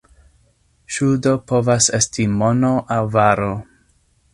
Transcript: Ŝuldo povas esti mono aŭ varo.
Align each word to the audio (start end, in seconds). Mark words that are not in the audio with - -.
Ŝuldo 0.95 1.35
povas 1.53 1.93
esti 2.01 2.29
mono 2.41 2.77
aŭ 2.97 3.03
varo. 3.19 3.57